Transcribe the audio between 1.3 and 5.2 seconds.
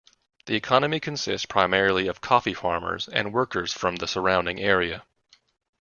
primarily of coffee farmers and workers from the surrounding area.